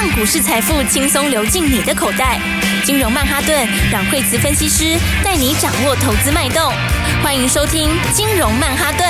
[0.00, 2.38] 让股市财富轻松流进你的口袋。
[2.84, 6.72] 金融曼哈顿，让惠慈分析师带你掌握投资脉动。
[7.20, 9.04] 欢迎收听金融曼哈顿。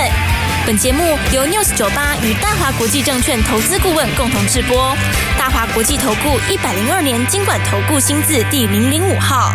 [0.66, 4.96] 本节目由 News 九八与大华国际证券投资顾问共同制播。
[5.38, 9.52] 大华国际投顾一百零二年金管投顾新字第零零五号。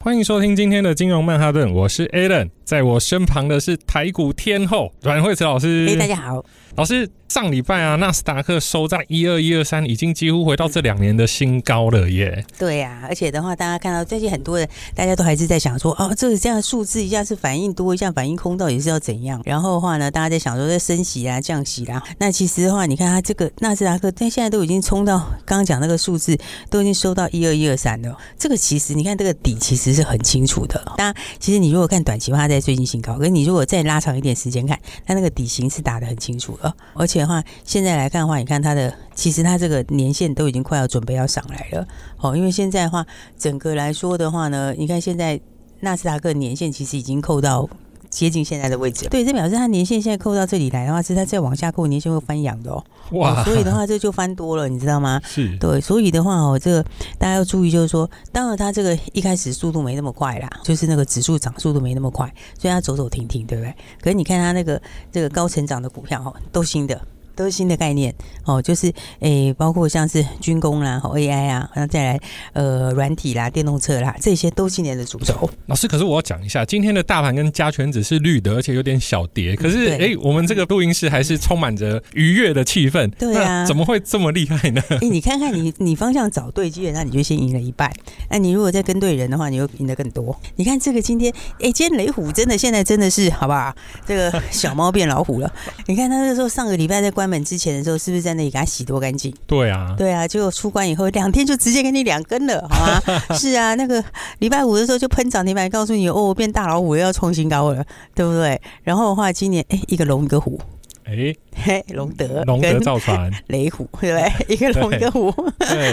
[0.00, 5.86] 欢迎收听今天的金融曼哈顿，我是 Alan，在我身旁的是台股天后阮慧慈老师。
[5.90, 6.44] 哎，大家好，
[6.76, 7.10] 老师。
[7.26, 12.44] 上礼拜啊，纳斯达克收在一二一二三，已经几乎回到这两年的新高了耶。
[12.56, 19.42] 对呀、啊，而且的话，大家看到最近很多人，大家都还是在想说，哦，这个这样的数字，一下是反应多，一下反应空，到底是要怎样？
[19.44, 22.00] 然后的话呢，大家在想说，在升息啊、降息啦。
[22.18, 26.38] 那其实的话，你看它这个纳斯达克，但现在都已经冲到刚刚讲那个数字，
[26.70, 28.16] 都已经收到一二一二三了。
[28.38, 30.80] 这个其实你看这个底其实是很清楚的。
[30.96, 36.74] 当然，其实你如果看短期的话，它在最近新高，可是你如果再拉长一点时间看，它那个底型是打得很清楚了。
[36.94, 38.08] 而且的话，现在来。
[38.14, 41.84] 看的话，你看它的，其实它这个年限都已经快要准备要上来了，
[42.18, 43.04] 哦，因为现在的话，
[43.36, 45.40] 整个来说的话呢，你看现在
[45.80, 47.68] 纳斯达克年限其实已经扣到
[48.14, 55.20] 接近现在的位置，对，这表示它年限现在扣到这里来的话，是它再往下扣，年限会翻阳的哦，哇、哦，所以的话这就翻多了，你知道吗？
[55.24, 56.82] 是对，所以的话哦，这个
[57.18, 63.74] 大家要注意，就是说，当然它这个一开始速度没那么快啦，就是那个指数涨速度没那么快，所以它走走停停，对不对？
[64.00, 67.00] 可是你看它那个这个高成长的股票哦，都新的。
[67.34, 68.86] 都是新的概念哦，就是
[69.20, 72.20] 诶、欸，包括像是军工啦、和 AI 啊，然后再来
[72.52, 75.48] 呃软体啦、电动车啦，这些都今年的主轴。
[75.66, 79.56] 老师，可是我要讲一下，今天的大盘跟加权指是绿的，而且有点小跌。
[79.56, 83.10] 可是诶、欸，我们这个录音室还是充满着愉悦的气氛。
[83.18, 84.80] 对啊，怎么会这么厉害呢？
[84.90, 87.92] 诶、欸，你看看你你方向找对，基本上你就先赢了一半。
[88.30, 90.38] 那你如果再跟对人的话，你就赢得更多。
[90.54, 93.74] 你看这个今天，诶、欸，今天雷虎真的现在真的是好不好？
[94.06, 95.52] 这个小猫变老虎了。
[95.86, 97.23] 你看他那时候上个礼拜在关。
[97.24, 99.34] 关门之前的时候，是不是在那里给他洗多干净？
[99.46, 103.00] 对啊，对啊，结果出关以后两天就直接给你两根了，好吗？
[103.34, 104.04] 是啊，那个
[104.40, 107.82] 礼拜五的时候就喷涨停板，告诉你哦，变大老虎又要创新高了，
[108.14, 108.60] 对不对？
[108.82, 110.60] 然后的话，今年哎，一个龙一个虎，
[111.04, 114.32] 哎嘿，龙德龙德造船雷虎，对不对？
[114.54, 115.34] 一个龙一个虎，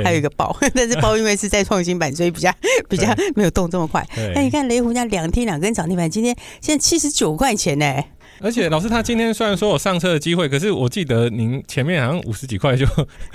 [0.04, 2.54] 还有一个豹， 但是豹因为是在创新板，所以比较
[2.90, 4.06] 比较没有动这么快。
[4.36, 8.04] 那你看雷虎家两天两根涨停板，今天现在七十九块钱呢。
[8.42, 12.86] 而且老师他今天虽然说有上车的机会，可是我记得您前面好像五十几块就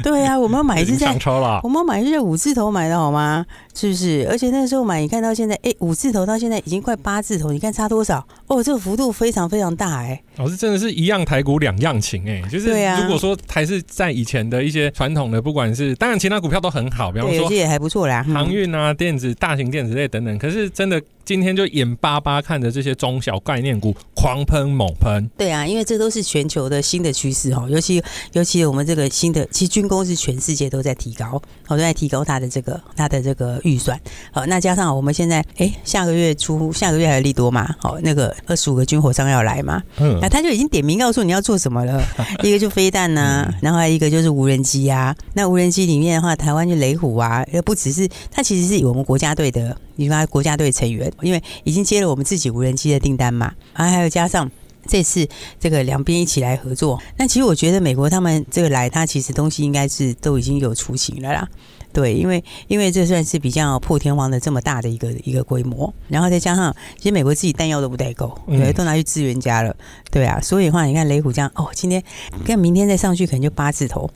[0.03, 3.47] 对啊， 我们买是在上车了，我们买是在五字头买的好吗？
[3.75, 4.27] 是不是？
[4.29, 8.27] 而且那时候买，你看到现在，哎，五字头到现在已经快八字头，你看差多少？
[8.47, 10.21] 哦，这个幅度非常非常大哎。
[10.37, 12.69] 老师真的是一样台股两样情哎，就是
[13.01, 21.01] 如果说还是在以前的一些传统的，不管是当然其他股票都很好，比方说也还不错啦，航运啊、电子、大型电子类等等，可是真的。
[21.27, 28.03] 今天就眼巴巴看着这些中小概念股狂喷猛喷，对啊，因为这都是全球的新的趋势哈，尤其
[28.33, 33.99] 尤其我们这个新的，其实军工是全世界都在提高，好都在提高它的这个它的这个预算，
[34.33, 42.03] 好，那加上我们现在哎下个月初下个月还有利多嘛，好那个二十五个军火商要来嘛，嗯，那他就已经点名告诉你要做什么了，
[42.43, 51.07] 一个就飞弹呐、啊，然后还有一个就是无人机啊，那无人机里面的话，台湾就雷虎啊，不只是它其实是我们国家队的，你说国家队成员。
[51.23, 54.51] 因为已经接了我们自己无人机的订单嘛，啊，还有加上
[54.87, 55.27] 这次
[55.59, 61.49] 这个两边一起来合作，那其实我觉得美国他们这个来，他其实东西应该是都已经有雏形了啦，
[61.93, 69.75] 对，因为因为这算是比较破天荒的这么大的一个一个规模，然后再加上其实美国自己弹药都不太够，对，都拿去支援家了，
[70.11, 72.03] 对啊，所以的话你看雷虎这样哦，今天
[72.45, 74.11] 看明天再上去可能就八字头，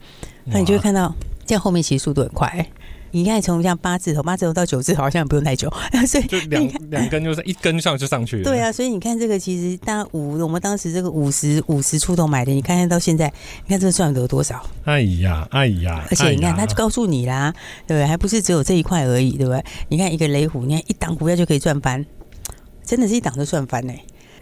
[0.45, 1.15] 那你就会看到
[1.47, 2.71] 这样后面其实速度很快，欸。
[3.13, 5.73] 你看，从像八字头、八字头到九字头，好像也不用太久，
[6.07, 8.45] 所以就两两根就是一根上就上去了。
[8.45, 13.33] 对啊，所以你看这个，其实大五，我们当时这个五十五十出头买的，你看看到现在，
[13.67, 14.65] 你看这个赚得多少？
[14.85, 16.05] 哎呀，哎呀！
[16.11, 17.53] 而且你看，他就告诉你啦，
[17.87, 18.07] 对不对？
[18.07, 19.65] 还不是只有这一块而已，对不对？
[19.89, 22.05] 你看一个雷虎，你看一档股票就可以赚翻，
[22.85, 23.93] 真的是一档就赚翻呢。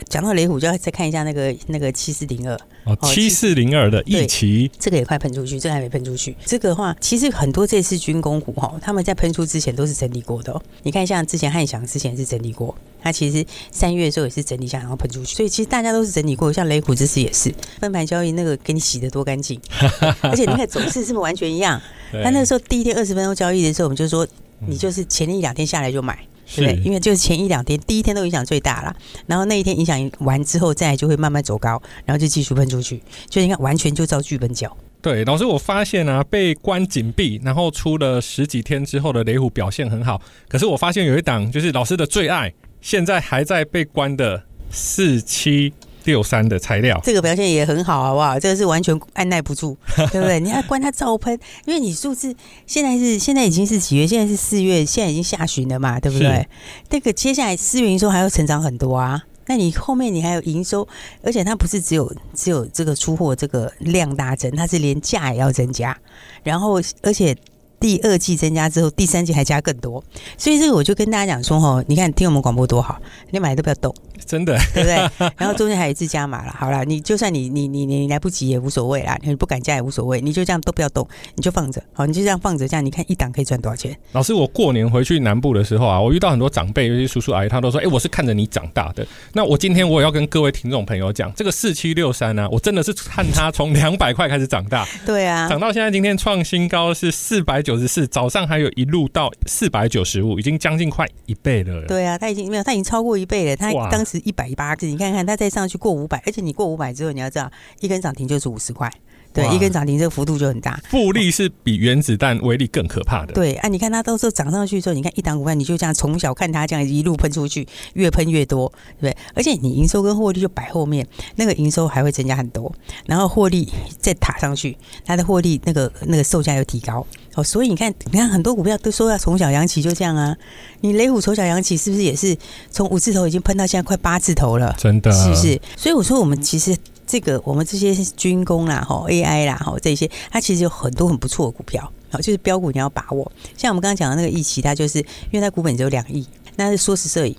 [0.09, 6.37] 讲到雷虎，就要再看一下那个那个七四零二哦，七四零二的一期，这个也快喷出去，这个还没喷出去。
[6.45, 10.63] 这个的话，其实很多这次军工股哈，他们在喷出之前都是整理过的哦。
[10.83, 15.35] 你看，像之前汉翔之前是整理过，它其实三月的时候也是整理一下，然后喷出去。
[15.35, 19.61] 所以其实大家都是整理过，像雷虎这次也是分盘交易，那个给你洗的多干净，
[20.23, 21.81] 而且你看走势是不是完全一样？
[22.11, 24.27] 他那个时候第一天二十分钟交易的时候，我们就说
[24.67, 26.19] 你就是前一两天下来就买。
[26.57, 28.97] 对，对，因为就是前一两天，第一天都影响最大了，
[29.27, 34.75] 然后那一天影响完之后，再就会慢慢走高，然后就继续喷出去，就你看完全就照剧本讲。
[35.01, 45.73] 对，老师，我发现啊，被关紧闭，然后出了十几天之后的雷虎表现很好，可是我发现有一档就是老师的最爱，现在还在被关的四七
[46.09, 48.41] 六三的材料，这个表现也很好，好不好？
[48.41, 49.77] 这个是完全按捺不住，
[50.11, 50.41] 对不对？
[50.41, 52.35] 你要关它照喷，因为你数字
[52.67, 54.07] 现在是现在已经是几月？
[54.07, 56.49] 现在是四月，现在已经下旬了嘛，对不对？
[56.89, 59.23] 这个接下来四月营收还要成长很多啊。
[59.49, 60.89] 那你后面你还有营收，
[61.23, 65.95] 而且它不是只有只有这个出货这个量大增，它是连价也要增加，
[66.43, 67.37] 然后而且。
[67.81, 70.03] 第二季增加之后，第三季还加更多，
[70.37, 73.95] 所以这个我就跟大家讲说哈，你看听我们广播多好，你买都不要动，
[74.27, 75.31] 真的，对不对？
[75.37, 83.97] 然后中间还有一次加码了，好了，你就算你你你你来不及也无所谓啦，你不敢加也无所谓，你就这样都不要动，你就放着，好，你就这样放着，这样你看一档可以赚多少钱？
[84.13, 89.07] 老师，我过年回去南部的时候啊，我遇到很多长辈，尤其叔叔阿姨，他都说，哎、欸，我是看着你长大的。
[89.33, 98.49] 那我今天我也要跟各位听众朋友讲，这个四七六三呢，我真的是看它从两百块开始长大，对啊，长到现在今天创新高是四百九十四，早上。
[98.49, 101.85] 还有一路到四百九十五，已经将近快一倍了。
[101.87, 103.55] 对啊，他已经没有，他已经超过一倍了。
[103.55, 108.91] 他当时一百八，你看看他再上去过五百，而且你过五百之后，你要知道一根涨停就是五十块。
[109.39, 110.81] 对，一根涨停，这个幅度就很大。
[110.89, 113.33] 复利是比原子弹威力更可怕的。
[113.33, 119.17] 对啊，你看它到时候涨上去之后，你看一档股票，你就这样从小看它这样一路喷出去，越喷越多，对不对？
[119.35, 121.07] 而且你营收跟获利就摆后面，
[121.37, 122.73] 那个营收还会增加很多，
[123.07, 123.69] 然后获利
[123.99, 127.45] 再塔上去，它的获利那个那个售价又提高哦。
[127.45, 130.37] 所以你看，你看很多股票都说要从小养起，就这样啊。
[130.81, 132.37] 你雷虎从小养起，是不是也是
[132.71, 134.75] 从五字头已经喷到现在快八字头了？
[134.79, 135.61] 真的，是不是？
[135.77, 136.77] 所以我说，我们其实。
[137.09, 143.33] 这个我们这些军工啦、吼 AI 啦、吼这些，它其实有很多很不错的股票，好，就是标股你要把握。
[143.57, 146.25] 像我们刚刚讲的那个易奇，它就是因为它股本只有两亿，
[146.57, 147.35] 那是缩时摄影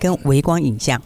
[0.00, 1.00] 跟微光影像，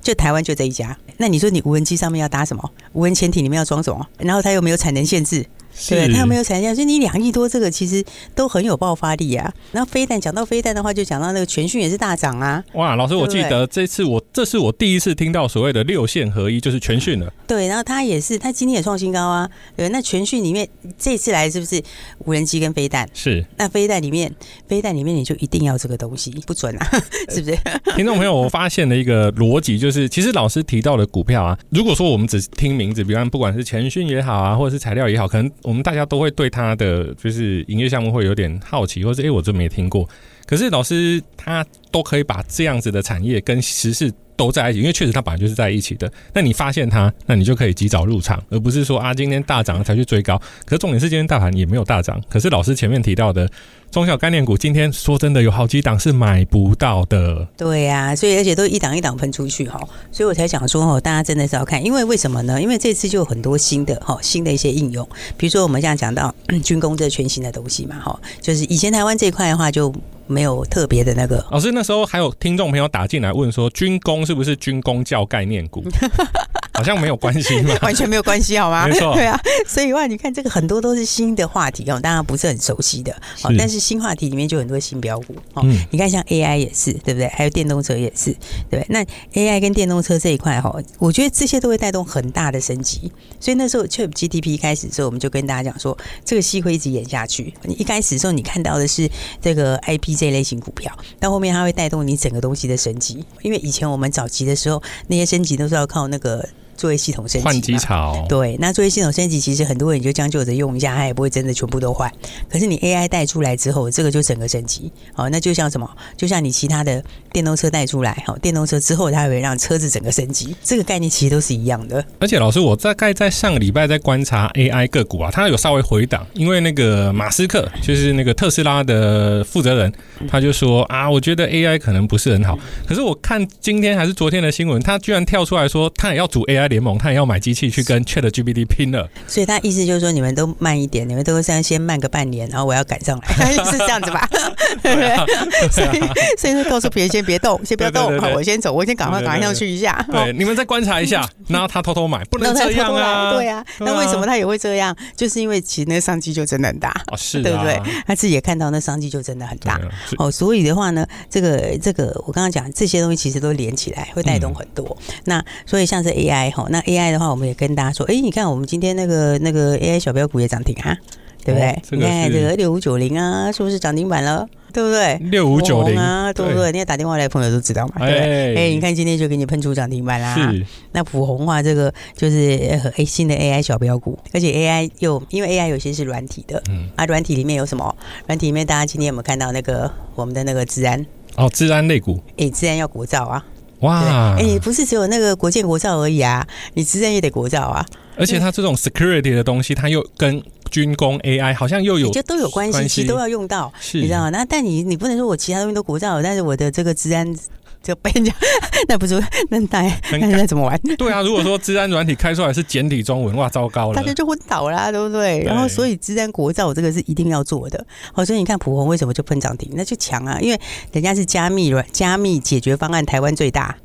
[0.00, 0.96] 就台湾就这一家。
[1.16, 2.70] 那你说你无人机上面要搭什么？
[2.92, 4.06] 无人潜艇里面要装什么？
[4.18, 5.44] 然后它又没有产能限制。
[5.88, 6.74] 对，他有没有产量？
[6.74, 8.04] 所以你两亿多，这个其实
[8.34, 9.52] 都很有爆发力啊。
[9.72, 12.62] 然后飞弹讲到飞弹的话，就讲到那个全讯也是大涨啊。
[12.74, 17.32] 哇，老师，我记得这次我这是我第一次听到所谓的六线合一，就是全讯了。
[17.46, 19.48] 对，然后他也是，他今天也创新高啊。
[19.76, 21.82] 对，那全讯里面这次来是不是
[22.24, 23.08] 无人机跟飞弹？
[23.14, 23.44] 是。
[23.56, 24.34] 那飞弹里面，
[24.66, 26.88] 飞弹里面你就一定要这个东西，不准啊，
[27.30, 27.58] 是不是？
[27.96, 36.48] 听众朋友，我发现了一个逻辑，就是其实老师提到的股票啊，如果说我们只听名字，比方不管是全讯也好啊，或者是材料也好，可能我们大家都会对。
[36.48, 40.08] 他的就是营业项目会有点好奇，或者诶、我真没听过。
[40.48, 46.10] 可是老师他都可以把这样子的产业跟时事都在一起，因为确实它本来就是在一起的。
[46.32, 50.40] 那你发现它，那你就可以及早入场，而不是说啊今天大涨了才去追高。
[50.64, 52.22] 可是重点是今天大盘也没有大涨。
[52.30, 53.48] 可是老师前面提到的。
[53.90, 59.80] 中小概念股今天说真的有好几档是买不到的，对呀、啊，所以而且都一档一档喷出去哈，
[60.12, 62.60] 所以我才想说哦，大家真的是要看，因为为什么呢？
[62.60, 65.08] 因为这次就有很多新的哈，新的一些应用，
[65.38, 69.90] 比如说我们现在讲到 军工这全新的东西嘛哈，就是以前台湾这一块的话就
[70.28, 71.44] 没有特别的那个。
[71.50, 75.82] 老师那时候还有听众朋友打进来问说，军工是不是军工教概念股？
[76.78, 78.86] 好像没有关系， 完全没有关系，好吗？
[78.86, 79.36] 没错，对啊，
[79.66, 85.66] 所以哇你看这个很多都是新的话题哦，大家不是很熟悉的，好，但是新话题里面就很多新标股哦。
[85.90, 87.26] 你看像 AI 也是，对不对？
[87.30, 88.30] 还有电动车也是，
[88.70, 88.86] 对不对？
[88.90, 89.04] 那
[89.34, 93.10] AI 跟电动车这一块哈，我觉得这些都会带动很大的升级。
[93.40, 97.52] 所以那时候 ChatGPT 开始的时候，我们就跟大家讲说，这个戏会一直演下去。
[97.64, 99.10] 你一开始的时候，你看到的是
[99.42, 103.24] 这个 IP 这类型股票，到后面它会带动你整个东西的升级。
[103.42, 106.48] 因为以前我们早期的时候，那些升级都是要靠那个。
[106.78, 112.10] 作业系统升级，换机潮，对，那作业系统升级，其实很多人就将就着用一下，它也不会真的全部都换。
[112.48, 114.90] 可是你 AI 带出来之后，这个就整个升级。
[115.12, 115.90] 好，那就像什么？
[116.16, 120.54] 就像你其他的电动车带出来，好，电动车之后它会让车子整个升级。
[120.62, 122.04] 这个概念其实都是一样的。
[122.20, 129.92] 而且老师，我大概在上个礼拜在观察 AI 个股啊，它有稍微回档，因为那个马斯克就是那个特斯拉的负责人，
[130.28, 132.56] 他就说啊，我觉得 AI 可能不是很好。
[132.86, 136.67] 可是我看今天还是昨天的新闻，他居然跳出来说，他也要组 AI。
[136.68, 144.28] 联盟，他也要买机器去跟 ChatGPT 拼了，所以他意思就是说，你们都慢一点，你们都先先慢个半年，然后我要赶上来， 是这样子吧？
[144.82, 145.68] 对不对？
[145.70, 146.00] 所以，
[146.36, 150.04] 所以说告诉别人先别动，先不要动，我先走，我先赶快赶快上去一下。
[150.10, 153.32] 对，你们再观察一下， 然后他偷偷买，不能这样啊！
[153.32, 154.94] 对啊，那为什么他也会这样？
[155.16, 157.80] 就是因为其实那个商机就真的很大，哦、是、啊，对不对？
[158.06, 159.80] 他自己也看到那商机就真的很大。
[160.18, 164.96] 哦，所以的话呢，这个这个我刚刚讲这些东西其实都连起来，会带动很多。
[165.08, 166.66] 嗯、那所以像是 AI 哈。
[166.70, 170.96] 那 AI 的话，我们也跟大家说，哎、欸，你看我们今天那个那个 AI 小标股也涨停啊，
[171.44, 171.70] 对不对？
[171.70, 174.48] 哦、你看这个六五九零啊，是不是涨停板了？
[174.70, 175.16] 对不对？
[175.30, 176.70] 六五九零啊，对不对？
[176.72, 178.54] 你要打电话来的朋友都知道嘛，对不对？
[178.54, 180.34] 哎、欸，你看今天就给你喷出涨停板啦。
[180.34, 180.66] 是。
[180.92, 187.96] 那普红话这个就是哎新的 AI 小标股，而且 AI 又因为 AI 有些是软体的，嗯，啊，软体里面有什么？
[188.26, 191.04] 软体里面大家今天有没有看到那个我们的那个治安？
[191.36, 192.20] 哦，治安类股。
[192.36, 193.44] 哎，治安要国造啊。
[193.80, 197.84] 哇，哎，你不是只有那个国建国造而已啊，你资安也得国造啊。
[198.16, 204.30] 而且它这种 security 的东西，它又跟军工 AI 好像又有就都有关系，其实都要用到，你知道吗？
[204.30, 207.34] 那但你你不能说我其他东西都国造，但是我的这个治安。
[207.82, 208.32] 就被人家，
[208.88, 209.18] 那不是
[209.50, 209.82] 那那
[210.12, 210.78] 那那怎么玩？
[210.98, 215.40] 对啊，如果说治安软体开出来是简体中文，哇，糟糕了，大家就昏倒啦，对不对？
[215.40, 217.84] 对然后所以治安国造这个是一定要做的。
[218.12, 219.70] 好，所以你看普红为什么就喷涨停？
[219.74, 220.60] 那就强啊，因为
[220.92, 223.76] 人家是加密软加密解决方案台湾最大。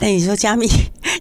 [0.00, 0.66] 那你说加密，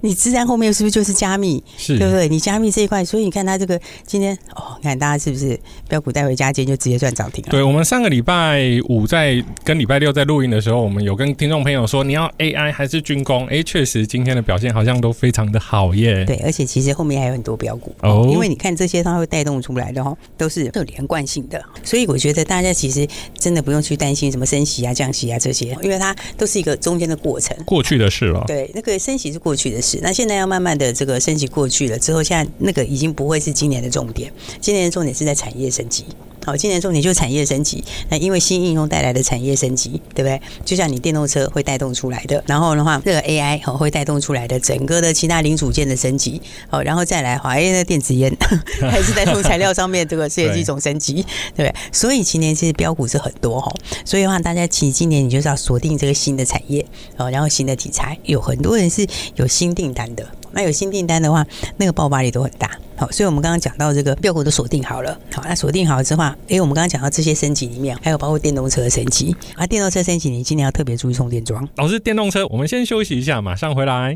[0.01, 1.62] 你资安后面是不是就是加密？
[1.77, 2.29] 是，对不对？
[2.29, 7.51] 你加密这一块，所以你看它这个今天哦，你看大家是不是标股带回家，今天就直接赚涨停了？
[7.51, 13.45] 对，我们上个礼拜五在跟礼拜六在录音的时候，我们有跟听众朋友说，你要 AI 还是军工？
[13.48, 16.24] 哎，确实今天的表现好像都非常的好耶。
[16.24, 23.05] 对，而且其实后面还有很多标股哦，因为你看这些它会带动出来的哦，都是有连贯性的，所以我觉得大家其实
[23.38, 28.45] 真的不用去担心什么升息啊、降息啊这些，因为它都是一个中间的过程，过去的事了。
[28.48, 28.68] 对。
[28.73, 36.05] 那个升级是过去的事，那现在要慢慢的这个升级过去了之后，现在那个已经不会是今年的重点，今年的重点是在产业升级。
[36.50, 37.84] 好，今年重点就是产业升级。
[38.10, 40.41] 那因为新应用带来的产业升级，对不对？
[40.65, 46.41] 就像你电动车会带动出来的，然后的话，这个 AI 好会带动出来的整个的其他零组件的升级。
[46.68, 48.36] 好，然后再来华为的电子烟
[48.89, 51.24] 还是带动材料上面这个是一种升级，
[51.56, 51.75] 对不对？
[51.91, 53.72] 所以今年其实标股是很多哈。
[54.03, 56.84] 所以的话，大家其实今年你就是要锁定这个新的产业，
[57.18, 60.27] 哦，然后新的题材，有很多人是有新订单的。
[60.51, 61.46] 那有新订单的话，
[61.77, 62.72] 那个爆发力都很大。
[63.00, 65.18] 好，所以我们刚刚讲到这个标股都锁定好了。
[65.34, 69.34] 好，那锁定好了之后，诶，我们刚刚讲到这些升级里面，还有包括电动车的升级。
[69.56, 71.65] 啊，电动车升级，你今年要特别注意充电桩。
[71.77, 74.13] 老师，电动车，我们先休息一下，马上回来。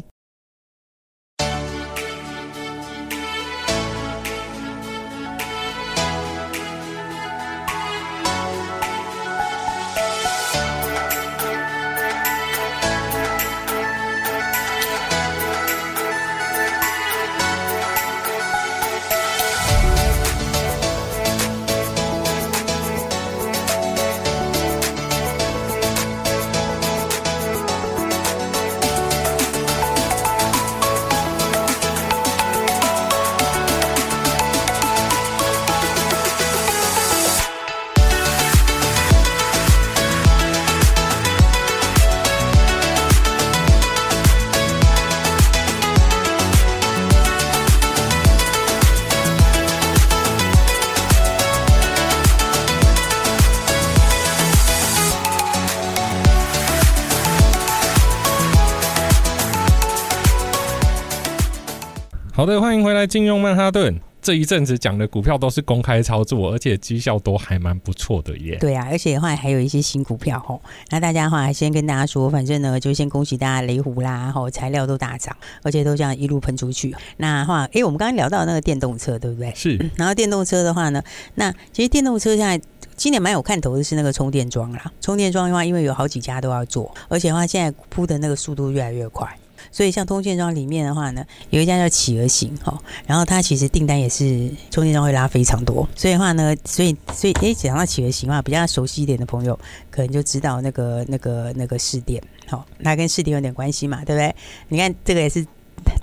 [62.43, 63.97] 好的，欢迎回来，金融曼哈顿。
[64.21, 68.57] 这一阵子讲的股票都是公开操作，而且绩效都还蛮不错的耶。
[68.59, 70.61] 对啊，而且的话还有一些新股票吼。
[70.89, 76.93] 那大家的话，先跟大家说，反正呢，就先恭喜大家雷虎啦，吼，材料都大涨，而且都这样一路喷出去。
[77.15, 79.53] 那话，哎，我们刚刚聊到那个电动车，对不对？
[79.55, 79.77] 是。
[79.95, 81.01] 然后电动车的话呢，
[81.35, 82.59] 那其实电动车现在
[82.97, 84.91] 今年蛮有看头的是那个充电桩啦。
[84.99, 89.33] 充电桩的话，因为有好几家都要做，而且的话现在铺的那个速度越来越快。
[89.73, 95.85] 所以像充电桩里面的话呢，有一家叫企鹅型哈，然后它其实订单也是充电桩会拉非常多。
[95.95, 104.35] 所以的话呢，所以所以诶，讲到企鹅型的话，比较熟悉一点的朋友可能就知道那个那个那个市电，好，那跟市电有点关系嘛，对不对？
[104.67, 105.43] 你看这个也是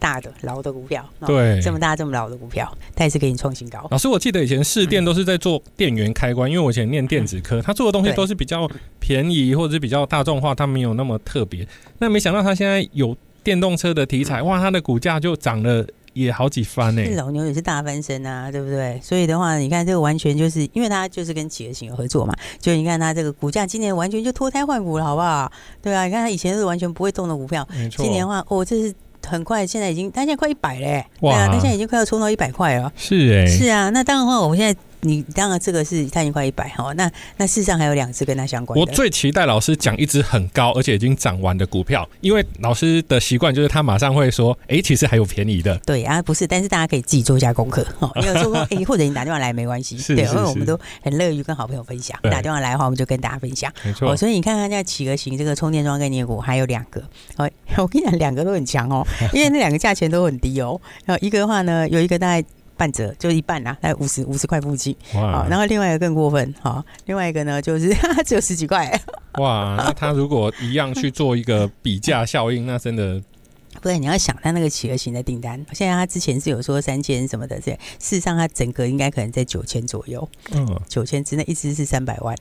[0.00, 3.86] 大的老的股票，对，这么大这么老的股票，它也是给你创新高。
[3.92, 11.64] 老师，我记得以前市电都是在做电源开关，因为我以前念电子科，他做的东西都是比较便宜或者是比较大众化，它没有那么特别。
[11.98, 13.16] 那没想到他现在有。
[13.42, 17.02] 电动车的题材，哇，它的股价就涨了也好几番呢。
[17.16, 19.00] 老牛也是大翻身啊，对不对？
[19.02, 25.50] 所以的话，你看这个完全就是因为它就是跟企鹅型有合作嘛，就你看它这个股价今年完全就脱胎换骨了，好不好？
[25.80, 27.66] 对啊，你看它以前是完全不会动的股票，
[27.96, 28.94] 今年的话，哦，这是
[29.26, 32.92] 很快，现在已经，它现在快一百嘞，哇，对啊，它现在已经快要冲到一百块了。
[32.96, 34.80] 是哎、欸，是啊，那当然的话，我们现在。
[35.02, 38.80] 你当然这个是它已经快一百哈，那那事实上还有两只跟它相关的。
[38.80, 45.76] 我最期待老师讲一只很高而且已经涨完的股票，因为老师的习惯就是他马上会说，哎、欸，其实还有便宜的。
[45.86, 48.10] 对啊，不是，但是大家可以自己做一下功课哈。
[48.16, 52.18] 你 有说过，哎、欸，或者你打电话来没关系，对，因为我们都很乐于跟好朋友分享。
[52.22, 53.72] 打电话来的话，我们就跟大家分享。
[53.84, 54.16] 没错。
[54.16, 57.00] 所以你看看，在企鹅型这个充电桩概念股还有两个，
[57.36, 60.80] 哦， 我跟你讲，两个都很强哦，因为那两个价钱都很低哦。
[61.04, 62.46] 然后一个的话呢，有一个大概。
[62.80, 64.96] 半折就一半啦，大概五十五十块附近。
[65.12, 65.46] 哇！
[65.50, 67.94] 然后另外一个更过分，好，另外一个呢就是
[68.24, 68.98] 只有十几块。
[69.34, 69.76] 哇！
[69.76, 73.20] 那他如果一样去做一个比价效应，那真的
[73.74, 73.98] 不对。
[73.98, 80.26] 你要想他那个企鹅型的订单，现在他之前是有说三千什么的，这事实上他整个应该可能在九千左右。
[80.52, 82.34] 嗯，九千之内一只是三百万。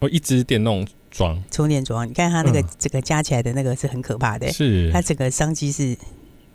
[0.00, 5.96] 哦，一支电动装，充电桩，你看它那个这个加起来的那个是很可怕的，是它整个商机是。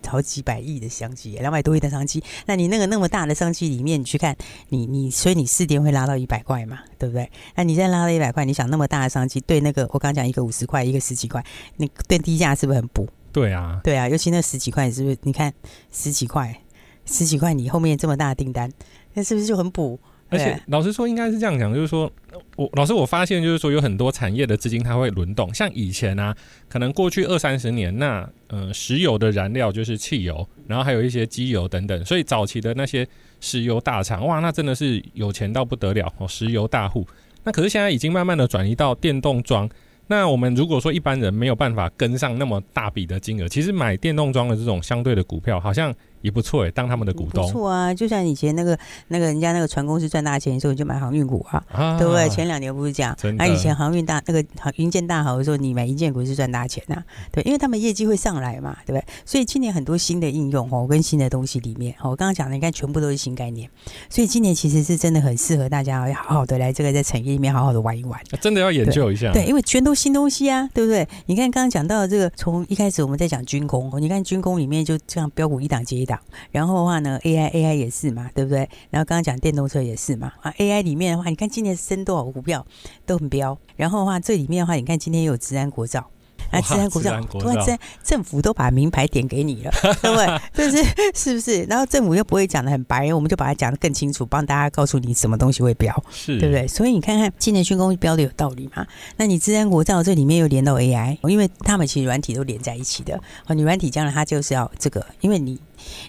[0.08, 4.36] 好几百亿的商机，两百多亿的商机，那你那个那么大的商机里面，你去看
[4.70, 7.30] 你你，所以你四电会拉到一百块嘛，对不对？
[7.56, 11.44] 那你现在拉到一百块，你想那么大的商机，对那个我刚讲一个五十块，一个十几块，
[11.78, 13.08] 你对低价是不是很补？
[13.32, 15.18] 对啊，对啊，尤其那十几块，是不是？
[15.22, 15.54] 你看
[15.92, 16.62] 十几块，
[17.06, 18.72] 十几块，你后面这么大的订单，
[19.14, 20.00] 那是不是就很补？
[20.30, 22.12] 而且老实说，应该是这样讲，就是说
[22.56, 26.36] 我老师我发现，就是说有很多产业的资金它会轮动，像以前啊，
[26.68, 33.08] 可能过去二三十年，那呃石油的燃料就是汽油，然后还有一些机油等等，所以早期的那些
[33.40, 37.08] 石油大厂，哇，那真的是有钱到不得了哦，石油大户。
[37.44, 39.68] 那可是现在已经慢慢的转移到电动装，
[40.08, 45.92] 那我们如果说一般人没有办法跟上那么大笔的金额，其实买电动装的这种相对的股票，好像。
[46.22, 47.94] 也不错哎，当他们的股东不错啊。
[47.94, 52.28] 就像以前那个那个人家那个船公司赚大钱的时候，你就买航运股啊，啊，对不对？
[52.30, 59.06] 前两年不是这样，那、啊、以前航运大那个航云建大好的时候，你买营建股是赚大钱呐、啊，对，因为他们业绩会上来嘛，对不对？
[59.26, 63.70] 所以今年很多新的应用哦，跟新的东西里面哦，我刚刚讲的，你看全部都是新概念，
[64.10, 71.08] 所以今年其实是真的很适合大家要好好的来这个在产业里面好好的玩一玩，真的要研究一下，对，对，因为全都新东西啊，对不对？
[71.28, 76.20] 你看刚刚讲到这个，从一开始我们在讲军工，你看军工里面就这样标股一档接一档，
[76.52, 76.90] 然后的。
[76.90, 78.68] 话呢，AI AI 也是嘛，对不对？
[78.90, 82.66] 然后刚刚讲电动车也是嘛，啊，AI 里面的话，你看今年升多少股票
[83.06, 86.10] 都很飙，然后的话这里面的话，你看今天又有治安国造。
[86.52, 90.42] 啊，治安国照，突然之间政府都把名牌点给你了，对不对？
[90.52, 91.64] 这是是不是？
[91.66, 96.68] 然后政府又不会讲得很白，我们就把它讲得更清楚，帮大家告诉你什么东西会标，是对不对？
[96.68, 98.88] 所以你看看今年军工标的有道理嘛？
[99.18, 103.22] 那你治安国造这里面又连到 AI，因为他们其实软体都连在一起的。
[103.46, 105.60] 哦，你软体将来它就是要这个，因为你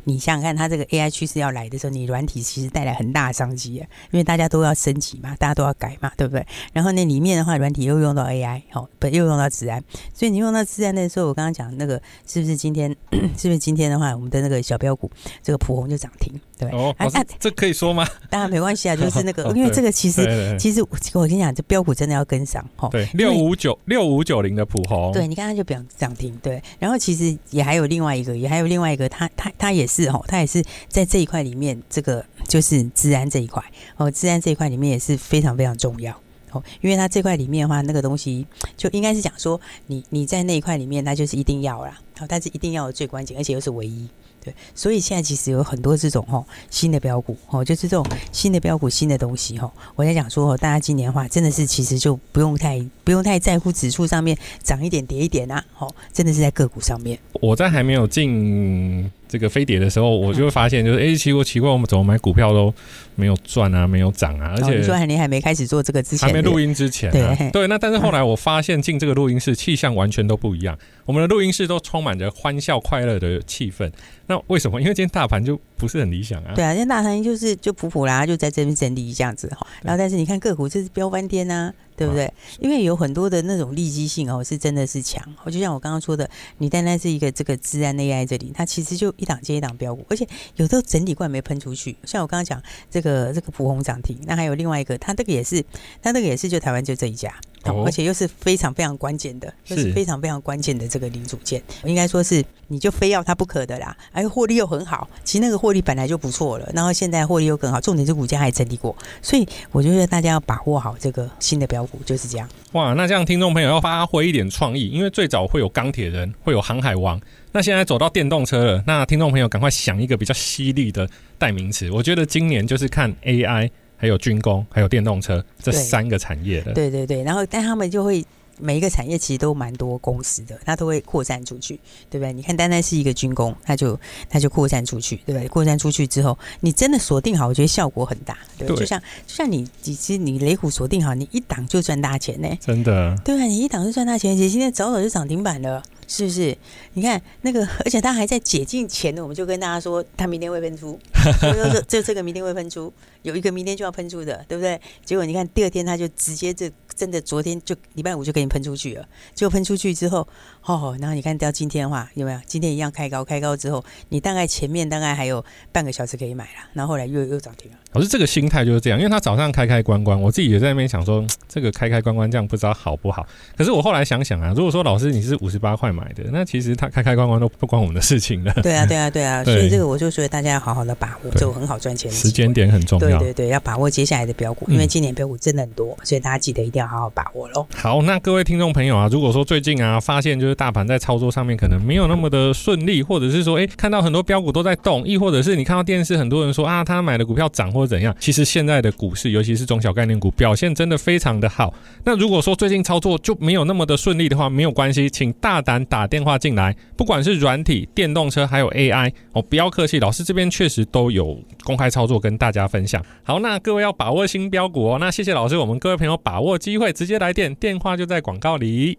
[0.04, 6.46] 你想想看，它这个 AI 趋势要来的时候，你软体其实带来很大的商机，因为大家都要升级嘛，大家都要改嘛，对不对？
[6.72, 9.84] 然后那里面的话，软体又用到 AI，哦，不又用到自然，
[10.14, 10.30] 所以。
[10.30, 12.94] 你用到自然的时候，我刚刚讲那个是不是今天？
[13.36, 15.10] 是不是今天的话，我们的那个小标股，
[15.42, 18.06] 这个普红就涨停，对哦，啊，这可以说吗？
[18.28, 20.82] 当然没关系啊，就是那个， 因为这个其实其实
[21.14, 22.86] 我跟你讲，这标股真的要跟上哈。
[22.90, 26.62] 对，六五九六五九零的普红，对，你看它就涨涨停，对。
[26.78, 33.64] 然后其实也还有另外一个，也还有另外一个，它它它也是哦，它也是在这一块里面，这个就是治安这一块
[33.96, 36.14] 哦，治安这一块里面也是非常非常重要。
[36.52, 38.44] 哦，因为它这块里面的话，那个东西
[38.76, 41.96] 就应该是讲说，你你在那一块里面，它就是一定要啦。
[42.18, 44.08] 好，但是一定要有最关键，而且又是唯一。
[44.42, 49.70] 对，所以现在其实有很多这种哦新的标股哦，就是这种新的标股、新的东西哈。
[49.94, 55.64] 我在讲说哦，大家今年的话真的是其实就不用太不用太在乎指数上面涨一点跌一点啊。
[55.78, 57.18] 哦，真的是在个股上面。
[57.34, 62.72] 我在还没有进这个飞碟的时候，我就会发现就是哎，奇怪奇怪，我们怎么买股票都
[63.14, 67.66] 没有赚啊，没有涨啊，而且、哦、你说你还没开始做这个之前，还没录音之前、啊，对对。
[67.68, 70.76] 那但是后来我发现进这个录音室气象完全都不一样，
[71.10, 73.90] 我们的录音室都充满着欢笑快乐的气氛。
[74.28, 74.80] 那为什么？
[74.80, 76.52] 因为今天大盘就不是很理想啊。
[76.54, 79.66] 对啊，今天大盘就是就普普啦，就在这边整理这样子哈。
[79.82, 81.74] 然后但是你看个股，这是飙翻天呐。
[81.96, 82.32] 对不对？
[82.58, 85.22] 因为有很多的那种利基性哦，是真的是强。
[85.44, 91.94] 我就像我刚刚说的，你单单是一个这个资安 AI 这里，它其实就一档接一档飙股，而且有时候整理罐没喷出去。
[92.04, 95.62] 像我刚刚讲这个这个普红涨停，那还有另外一个，它这个也是，
[96.00, 97.34] 它这个也是就台湾就这一家。
[97.64, 103.96] 哦，而且又是非常非常关键的，就是非常非常关键的这个零组件，应该说是你就非要它不可的啦。
[104.12, 112.48] 而且获利又很好，其实那个获利本来就不错了，然后现在获利又更好，重点是股价还整理过，所以我觉得大家要把握好这个新的标股，就是这样。
[112.72, 117.20] 哇，那这样听众朋友要发挥一点创意，因为最早会有钢铁人，会有航海王，
[117.52, 121.08] 那现在走到电动车了，那听众朋友赶快想一个比较犀利的
[121.38, 121.90] 代名词。
[121.90, 123.70] 我觉得今年就是看 AI。
[124.00, 127.22] 还有军工，还有电动车这三个产业的，对对对。
[127.22, 128.24] 然后，但他们就会
[128.60, 132.32] 每一个产业其实都蛮多公司的，它都会扩散出去，对不对？
[132.32, 135.48] 你看，单单是一个军工，它就它就扩散出去，对不对？
[135.48, 143.16] 扩散出去之后，你真的锁定好，我觉得效果很大，对，对就像就像你，其实你雷虎锁定好，你一档就赚大钱呢，真的。
[143.24, 145.82] 对啊，你一档就赚大钱，其实今天早早就涨停板了。
[146.12, 146.58] 是不是？
[146.94, 150.98] 你看那个，而且他还在解禁前呢，我们就跟大家说，他明天会喷出，
[151.40, 152.92] 就这这个明天会喷出，
[153.22, 154.80] 有一个明天就要喷出的，对不对？
[155.04, 156.68] 结果你看第二天他就直接这
[157.00, 160.26] 真的昨天就礼拜五就给你喷出去了，结果喷出去之后，
[160.64, 162.40] 哦，然后你看到今天的话有没有？
[162.46, 167.78] 今天一样开高，开高之后，你大概前面大概还有半个小时可以买了，然后后来又又涨停了。
[167.92, 173.24] 老师这个心态就是这样，因为他早上开开关关，我自己也在那边想说，这个开开关关这样不知道好不好？
[173.56, 176.00] 可是我后来想想啊，如果说老师你是五十八块买。
[176.00, 178.50] 买的那其实他开开关关都不关我们的事情了。
[178.62, 182.10] 对啊，对啊，对啊， 所以这个我就觉得大家要好好的把握，就很好赚钱。
[182.10, 183.18] 时间点很重要。
[183.18, 187.64] 对对对，要把握接下来的标股，因为今年标股真的很多，所以大家记得一定要好好把握喽。
[187.76, 201.72] 好，那各位听众朋友啊，如果说最近啊发现就是大盘在操作上面可能没有那么的顺利，或者是说哎看到很多标股都在动，亦或者是你看到电视很多人说啊他买的股票涨或者怎样，其实现在的股市尤其是中小概念股表现真的非常的好。
[202.02, 213.00] 那如果说最近操作就没有那么的顺利的话，没有关系，请大胆打电话进来，不管是软体、电动车还有 AI 哦，不要客气，老师这边确实都有公开操作跟大家分享。
[213.22, 214.98] 好，那各位要把握新标股哦。
[214.98, 218.98] 那谢谢老师，我们各位朋友把握机会直接来电，电话就在广告里。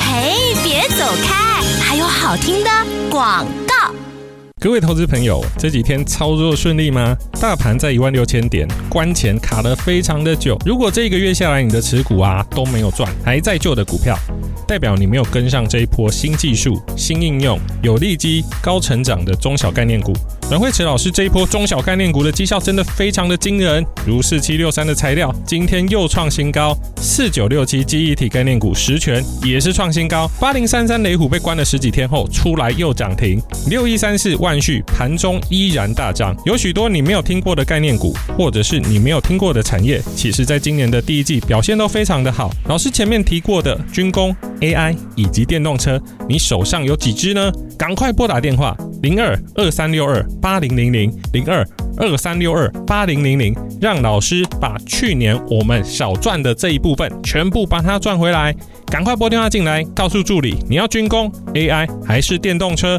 [0.00, 2.70] 嘿，别走开，还有好听的
[3.10, 3.94] 广告。
[4.60, 7.14] 各位投资朋友，这几天操作顺利吗？
[7.38, 10.58] 大盘在一万六千点关前卡得非常的久。
[10.64, 14.16] 如果这一个月下来你的持股啊都没有赚，还在旧的股票，
[14.66, 20.14] 代表你没有跟上这一波新技术、新应用、有利基、高成长的中小概念股。
[20.50, 34.60] 阮慧慈老师这一波中小概念股的绩效真的非常的惊人，如四七六三的材料今天又创新高，四九六七记忆体概念股十銓也是创新高，八零三三雷虎被关了十几天后出来又涨停，六一三四万。
[34.60, 42.50] 续盘中依然大涨，有许多你没有听过的概念股，或者是你没有听过的产业，其实在今年的第一季表现都非常的好。
[42.66, 47.52] 老师前面提过的军工、AI 以及电动车，你手上有几只呢？
[47.76, 51.62] 赶快拨打电话零二二三六二八零零零零二
[51.98, 58.56] 二三六二八零零零，让老师把去年我们少赚的这一部分全部把它赚回来。
[58.86, 62.98] 赶快拨电话进来，告诉助理你要军工、AI 还是电动车。